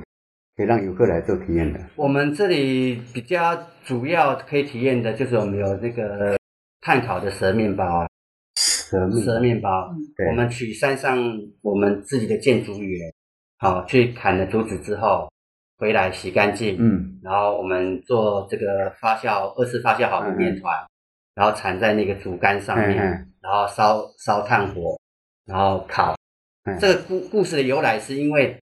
[0.58, 1.80] 可以让游客来做体验的？
[1.96, 6.36] 我们这里比较主要可以体验的就是我们有那个
[6.82, 8.08] 炭烤的蛇面包啊，
[8.58, 11.18] 蛇面蛇面包，对我们去山上
[11.62, 13.14] 我们自己的建筑园，
[13.60, 15.32] 好、去砍了竹子之后
[15.84, 17.20] 回来洗干净，嗯。
[17.22, 20.74] 然后我们做这个发酵二次发酵好的面团，
[21.36, 22.96] 然后缠在那个竹竿上面，
[23.42, 24.98] 然后烧烧炭火，
[25.46, 26.16] 然后烤。
[26.64, 28.58] 嗯这个故故事的由来是因为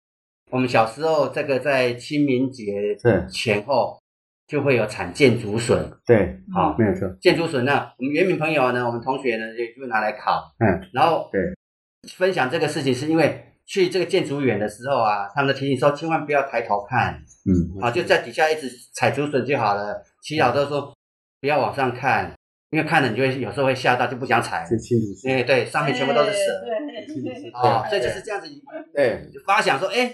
[0.50, 3.28] 我们小时候这个在清明节是。
[3.30, 4.02] 前后
[4.48, 11.40] 就会有产箭竹笋，对，好、没有错，箭竹笋呢，我们原民朋友呢，我们同学呢就就拿来烤，嗯，然后对，
[12.18, 17.14] 分享这个事情是因为去这个建筑园的时候啊，他们都提醒说千万不要抬头看，
[17.46, 17.82] 嗯。
[17.82, 20.04] 啊，就在底下一直踩竹笋就好了。
[20.22, 20.94] 祈祷都说
[21.40, 22.34] 不要往上看，
[22.70, 24.66] 因为看了你就会有时候会吓到，就不想踩。
[25.48, 26.38] 对，上面全部都是蛇。
[26.66, 28.48] 对对对啊，所以就是这样子
[28.94, 30.14] 对，就发想说，哎，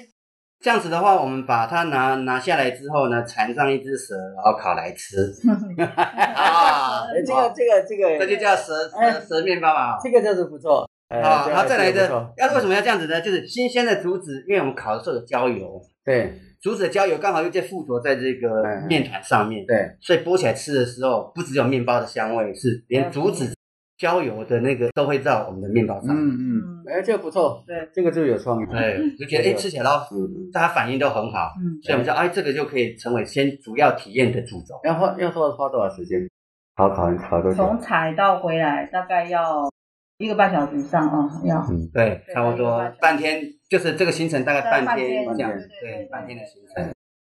[0.59, 5.17] 这样子的话，我们把它拿拿下来之后呢，缠上一只蛇，然后烤来吃。
[5.77, 9.97] 啊，哎，这个这个这个这就叫蛇蛇蛇面包嘛。
[10.01, 13.21] 这个就是不错，哎啊，这个然后再来的这个要为什么要这样子呢？
[13.21, 16.33] 就是新鲜的竹子，因为我们烤的时候有焦油，对。
[16.59, 23.53] 竹子的焦油刚好又在附着在这个面团上面，对，所以剥起来吃的时候，不只有面包的香味，是连竹子
[23.95, 26.15] 焦油的那个都会在我们的面包上。
[26.15, 34.79] 嗯嗯，哎，这个不错，对，这个就有创意，对，就觉得哎，吃起来都嗯，大家反应都很好，嗯，所以我们说哎，这个就可以成为先主要体验的主轴。
[34.83, 36.27] 要花要花花多少时间？
[36.75, 37.57] 烤烤烤多久？
[37.57, 39.69] 从采到回来大概要
[40.17, 46.93] 一个半小时以上啊，要嗯，对，差不多半天，就是这个行程大概半天半这样子，对半天的行程。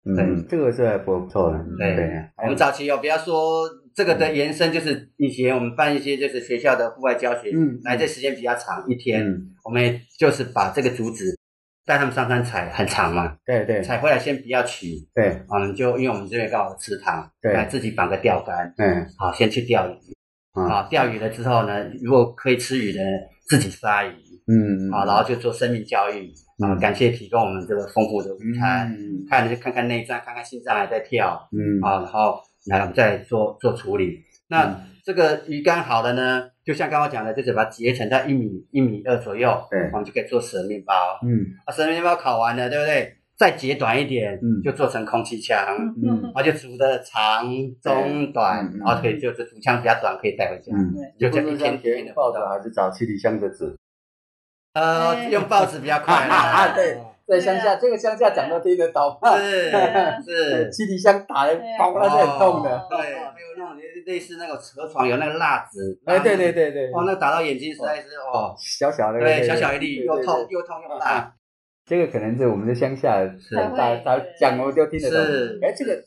[0.04, 2.08] 嗯，这个是还不错的，对对，
[2.42, 11.36] 我们早期有，不要说这个的延伸，就是以前我们办一些就是学校的户外教学，嗯来这时间比较长，一天，嗯，我们就是把这个竹子
[11.84, 13.82] 带他们上山采，很长嘛，对对。
[13.82, 17.52] 采回来先不要取，对，我们就因为我们这边刚好有池塘，对。
[17.52, 19.98] 来自己绑个钓竿，嗯好，先去钓鱼，
[20.58, 23.00] 啊啊，钓鱼了之后呢，如果可以吃鱼的，
[23.48, 24.12] 自己杀鱼，
[24.46, 34.18] 嗯，啊，然后就做生命教育，啊，嗯感谢提供我们这个丰富的午餐，嗯看就看看内脏，看看心脏还在跳，嗯啊，然后来我们再做做处理。
[34.48, 34.76] 那、嗯
[35.08, 41.18] 这个鱼竿好了呢，就像刚刚讲的，就是把它截成在一米一米二左右，对我们就可以做蛇面包。
[41.24, 43.16] 嗯啊，蛇面包烤完了，对不对？
[43.38, 44.60] 再截短一点，嗯。
[44.64, 45.56] 就做成空气枪，
[46.04, 47.46] 嗯然后就煮的长、
[47.80, 48.78] 中、短，嗯嗯。
[48.84, 50.72] 然后可以就是竹枪比较短，可以带回家。
[50.74, 53.76] 嗯，就这一天是像填报纸还是找七里香的纸？
[54.74, 56.34] 呃，哎用报纸比较快啦。
[56.68, 56.98] 啊对
[57.28, 59.18] 在乡下，这个乡下讲都听得懂。
[59.36, 59.70] 是
[60.24, 60.70] 是。
[60.72, 62.74] 七里香打的包那是很痛的。
[62.74, 71.30] 哦对，还有那种类类似那个车床有那个蜡纸，哎，对对对对，哇，那打到眼睛实在是哦，小小的，对，小小一粒，又痛又痛又辣，
[71.88, 75.58] 这个可能是我们的乡下是打打讲我们就听得懂。
[75.62, 76.04] 哎，这个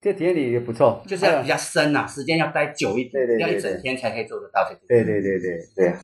[0.00, 4.80] 这体验里也不错，就是要比较深呐，时间要待久一点对对，对要一整天才可以做得到这个。
[4.86, 5.94] 对对对对对。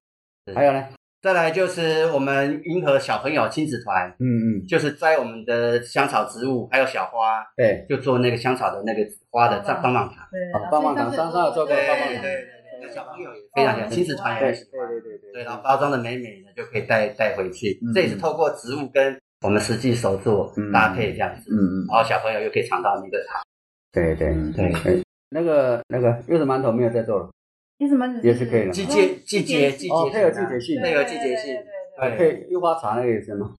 [0.46, 0.84] 是还有呢？
[1.22, 10.26] 再来就是我们银河小朋友亲子团，嗯嗯，就是摘我们的香草植物，还有小花，对，就做那个香草的那个花的棒棒棒糖。
[10.32, 10.40] 对
[10.70, 14.88] 棒棒糖上上有做过棒棒糖对对对，那小朋友也非常喜欢，亲子团也对很喜欢。
[14.88, 17.92] 对对对对，然后包装的美美的就可以带带回去嗯。
[17.94, 23.40] 这也是透过植物跟我们实际手做嗯搭配这样子，嗯嗯，然后小朋友又可以尝到那个糖。
[23.92, 27.30] 对对对哎那个那个柚子馒头没有在做了，
[27.78, 33.54] 柚子馒头也是可以的季节季节季哦，节配合季节性，配合季节性对对对对配柚花茶那个也是吗？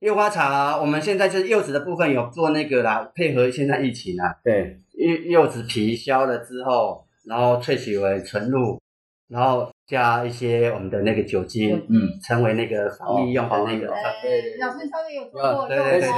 [0.00, 8.80] 柚花茶，我们现在就是柚子的部分有做那个啦，配合现在疫情啊，对，柚柚子皮削了之后，然后萃取为纯露，
[9.28, 12.18] 然后加一些我们的那个酒精，嗯。
[12.26, 13.86] 成为那个防疫用的那个。
[13.86, 16.08] 哦对对，老师稍微有做过，对对对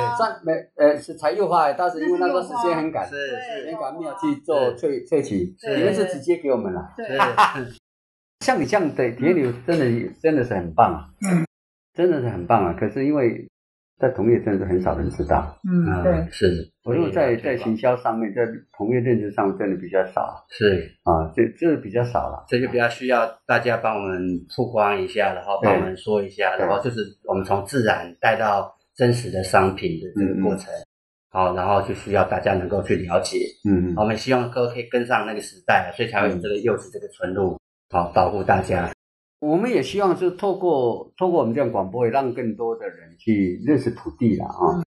[0.43, 3.61] 没呃是采柚花，但是因为那时候时间很赶，是对是。
[3.61, 5.77] 时间赶没有去做萃萃取，对。
[5.77, 6.81] 你们是直接给我们了。
[6.97, 7.07] 对。
[7.07, 7.79] 是，
[8.41, 11.45] 像你这样的体验流真的真的是很棒啊，嗯，
[11.93, 12.73] 真的是很棒啊。
[12.73, 13.47] 可是因为
[14.03, 16.13] 在同业真的是很少人知道，嗯对。
[16.13, 16.69] 嗯，是。
[16.83, 18.43] 我认为在在行销上面，在
[18.77, 20.45] 同业认知上真的比较少。
[20.51, 22.45] 是，啊，这这比较少了。
[22.49, 24.21] 这就比较需要大家帮我们
[24.57, 30.69] 曝光一下，然后帮我们说一下，然后就是我们从自然带到真实的商品的这个过程。
[31.31, 37.57] 好，然后就需要大家能够去了解，嗯我们希望各位可以跟上那个时代，所以才会有这个柚子这个纯露，
[37.91, 38.91] 好保护大家。
[39.43, 44.81] 我们也希望是透过透过我们这样广播，让更多的人去认识土地了啊。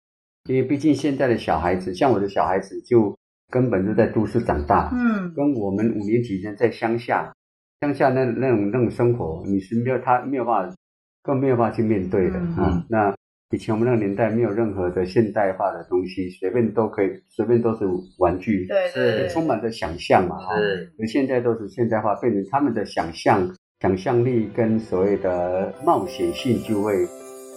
[0.48, 3.14] 因为毕竟现在的小孩子，像我的小孩子就
[3.52, 7.34] 根本就在都市长大，嗯，跟我们五年级前在乡下，
[7.82, 10.76] 乡下那那种那种生活，你是没有他没有办法，
[11.22, 12.86] 更没有办法去面对的嗯啊。
[12.90, 13.14] 那
[13.50, 17.84] 以前我们那个年代没有任何的现代化的东西，随便都可以，随便都是
[18.20, 20.56] 玩具，对对对，充满着想象嘛哈。
[20.56, 23.54] 是而现在都是现代化，变成他们的想象、
[23.86, 27.08] 想象力跟所谓的冒险性就会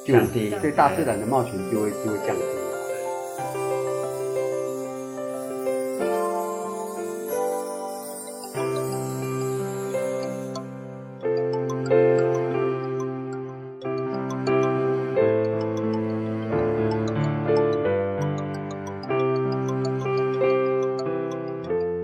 [0.05, 2.43] 降低对大自然的冒险就会就会降低。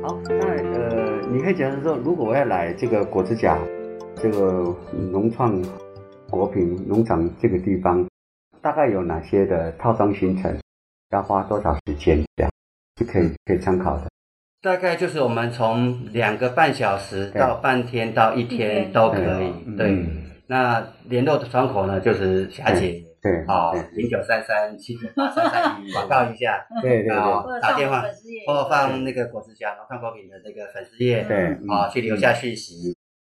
[0.01, 3.59] 好，那呃，你可以讲说，如果我要来这个果子甲
[4.25, 4.75] 这个
[5.13, 5.63] 农创
[6.31, 8.09] 果品农场这个地方，
[8.63, 10.59] 大概有哪些的套装行程，
[11.11, 12.51] 要花多少时间，这样
[12.97, 14.07] 是可以可以参考的。
[14.63, 19.53] 大概就是我们从两个半小时到半天到一一天天都可以。
[19.67, 20.07] 嗯对，
[20.47, 32.94] 那联络的窗口呢就是霞姐对哦对，零九三三七九八三三一，广告一下， 对对啊对打电话我们粉丝页或放那个果汁家农创果品的这个粉丝页，对啊，去留下讯息。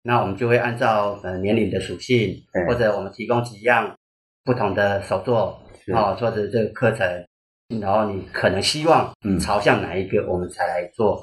[0.07, 3.93] 那我们就会按照呃年龄的属性，或者我们提供几样
[4.45, 7.07] 不同的手作是啊，或者这个课程，
[7.81, 11.21] 然后你可能希望嗯朝向哪一个，我们才来做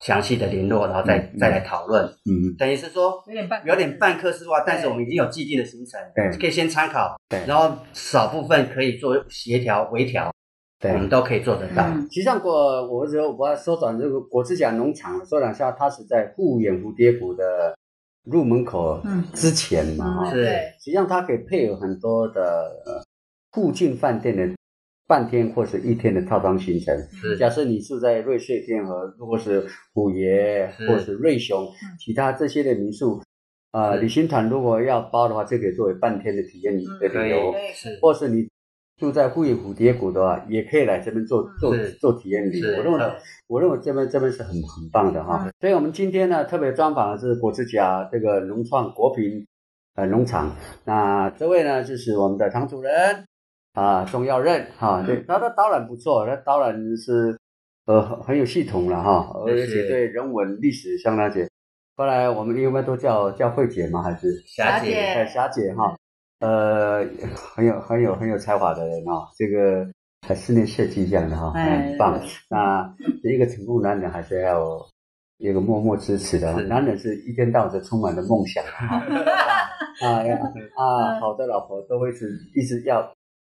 [0.00, 2.04] 详细的联络，然后再嗯嗯再来讨论。
[2.28, 10.32] 嗯等于是说有点半有点半课时化，但是我们已经有既定的行程，对可以先参考，对然后少部分可以做协调微调，
[10.80, 10.98] 对我。
[10.98, 11.84] 们都可以做得到。
[11.86, 12.52] 嗯实际上，果
[12.88, 17.74] 我说我要缩短这个果汁甲农场，缩短下，它是在护眼蝴蝶谷的
[18.24, 19.24] 入门口嗯。
[19.34, 20.44] 之前嘛，哈、是。
[20.44, 22.42] 对，实际上它可以配有很多的
[22.86, 23.02] 呃
[23.52, 24.48] 附近饭店的
[25.06, 26.96] 半天或是一天的套装行程。
[27.12, 27.36] 是。
[27.36, 30.88] 假设你住在瑞穗天河，或是虎爷，是。
[30.88, 31.66] 或是瑞雄，
[31.98, 33.20] 其他这些的民宿，
[33.72, 38.48] 呃，旅行团如果要包的话，就可以作为半天的体验的旅游，对或是你
[38.96, 42.78] 住在富裕蝴蝶谷的话，也可以来这边做做做体验旅游。
[42.78, 43.12] 我认为，
[43.48, 45.44] 我认为这边这边是很很棒的哈。
[45.44, 49.46] 嗯所以我们今天呢，特别专访的是果之家这个融创国品
[49.94, 50.54] 呃农场。
[50.84, 53.24] 那这位呢，就是我们的唐主任
[53.72, 55.00] 啊，钟耀任哈。
[55.00, 57.36] 嗯对，他的导览不错，他导览是
[57.86, 61.48] 呃很很有系统了哈，而且对人文历史相当解。
[61.96, 64.02] 后来我们因为都叫叫慧姐吗？
[64.02, 65.96] 还是霞姐霞姐哎，霞姐哈，
[66.40, 67.04] 呃，
[67.34, 69.86] 很有很有很有才华的人哦，这个
[70.26, 72.20] 还室内设计这样的哈，哎很棒。
[72.50, 72.94] 那
[73.30, 74.58] 一个成功男人还是要
[75.38, 78.96] 有一个默默支持的男人是一天到晚都充满了梦想哈
[80.02, 80.38] 啊呀
[80.76, 83.13] 啊，好的老婆都会是一直要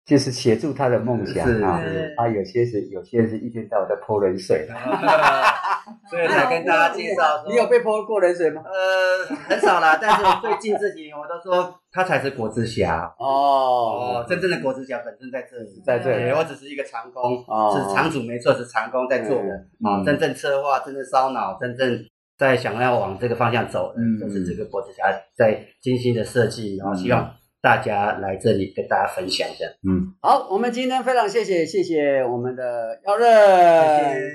[0.07, 2.13] 就是协助他的梦想是啊是。
[2.17, 4.65] 啊，有些是有些是一天到晚在泼冷水，
[6.09, 8.63] 所以才跟大家介绍， 你有被泼过冷水吗？
[8.65, 13.13] 呃很少啦，但是我最近这几年我都说他才是果汁侠。
[13.19, 13.25] 哦。
[13.27, 16.23] 哦，真正的果汁侠本身在这里，在这里。
[16.23, 17.75] 对我只是一个长工，哦。
[17.75, 19.67] 是场主没错，是长工在做的
[20.05, 21.99] 真正策划、真正烧脑、真正
[22.37, 24.17] 在想要往这个方向走的，嗯。
[24.17, 25.03] 就是这个果汁侠
[25.35, 27.29] 在精心的设计，然后希望
[27.61, 29.77] 大家来这里跟大家分享的。
[29.87, 33.29] 嗯，好，我们今天非常谢谢谢谢我们的耀任，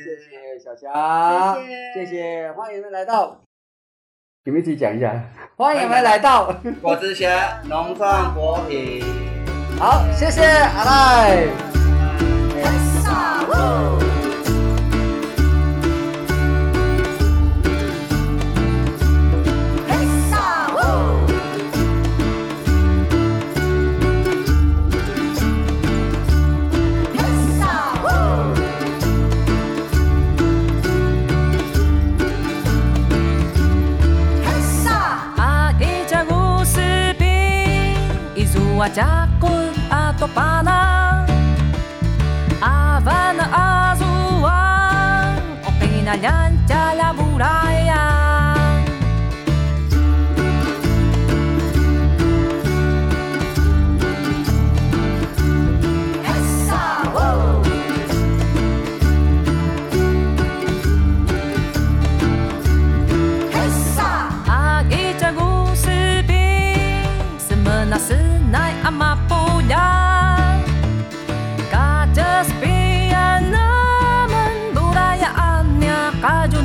[0.03, 0.43] 谢谢。
[0.63, 1.57] 小霞，
[1.95, 2.53] 谢谢。
[2.53, 3.41] 欢迎你们来到，
[4.45, 5.25] 你们一起讲一下，
[5.57, 7.35] 欢迎你们来到，果汁学
[7.69, 9.03] 农创果品。
[9.79, 11.72] 好，谢谢，阿赖。
[38.93, 39.49] macaco
[39.91, 41.25] ato topana,
[42.61, 43.45] a Havana
[43.91, 45.35] azul, a
[45.67, 46.62] opinalhante.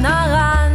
[0.02, 0.72] 那安，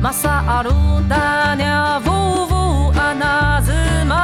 [0.00, 2.10] 马萨阿鲁大鸟呜
[2.50, 3.72] 呜啊那自
[4.04, 4.16] 忙，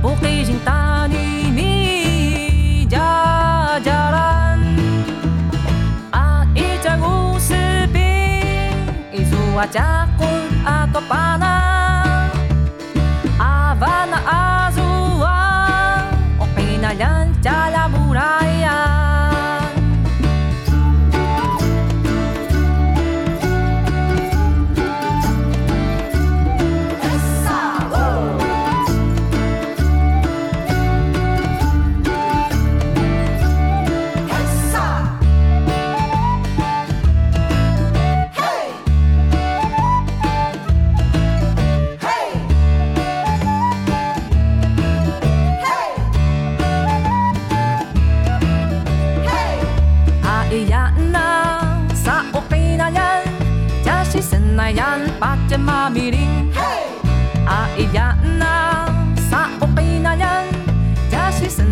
[0.00, 4.58] 不开心大你咪家家安，
[6.10, 6.46] 爱
[6.82, 7.54] 在乌石
[7.92, 8.00] 坪，
[9.12, 10.28] 一住阿家困
[10.64, 11.39] 阿托巴。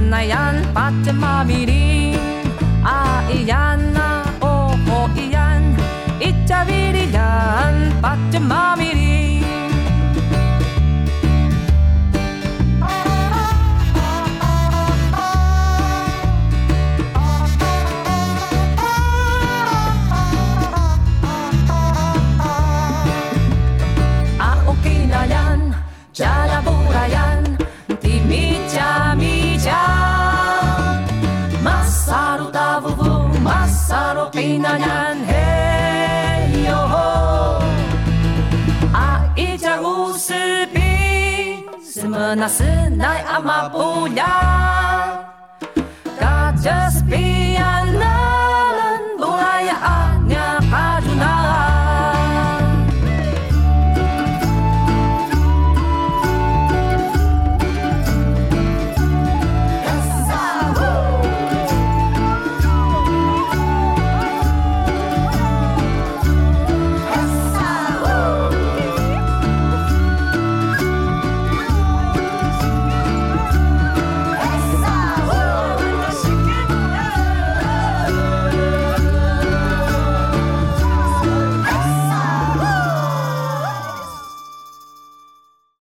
[0.09, 2.17] na yan pat mabiri
[2.81, 5.77] a iyan na oh oh iyan
[6.29, 8.68] itabiri yan pat mabiri
[42.49, 44.32] semena senai amapuya
[44.88, 45.18] Kajas pi